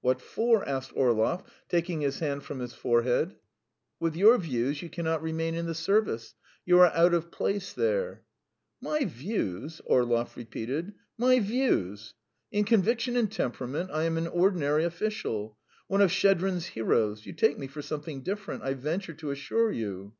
"What 0.00 0.20
for?" 0.20 0.64
asked 0.64 0.92
Orlov, 0.94 1.42
taking 1.68 2.02
his 2.02 2.20
hand 2.20 2.44
from 2.44 2.60
his 2.60 2.72
forehead. 2.72 3.34
"With 3.98 4.14
your 4.14 4.38
views 4.38 4.80
you 4.80 4.88
cannot 4.88 5.24
remain 5.24 5.56
in 5.56 5.66
the 5.66 5.74
service. 5.74 6.36
You 6.64 6.78
are 6.78 6.94
out 6.94 7.14
of 7.14 7.32
place 7.32 7.72
there." 7.72 8.22
"My 8.80 9.04
views?" 9.04 9.80
Orlov 9.84 10.36
repeated. 10.36 10.94
"My 11.18 11.40
views? 11.40 12.14
In 12.52 12.62
conviction 12.64 13.16
and 13.16 13.28
temperament 13.28 13.90
I 13.90 14.04
am 14.04 14.16
an 14.16 14.28
ordinary 14.28 14.84
official, 14.84 15.58
one 15.88 16.00
of 16.00 16.12
Shtchedrin's 16.12 16.66
heroes. 16.66 17.26
You 17.26 17.32
take 17.32 17.58
me 17.58 17.66
for 17.66 17.82
something 17.82 18.22
different, 18.22 18.62
I 18.62 18.74
venture 18.74 19.14
to 19.14 19.32
assure 19.32 19.72
you." 19.72 20.12